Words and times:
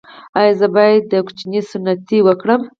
ایا 0.39 0.53
زه 0.59 0.67
باید 0.75 1.03
د 1.11 1.13
ماشوم 1.25 1.53
سنتي 1.71 2.17
وکړم؟ 2.23 2.61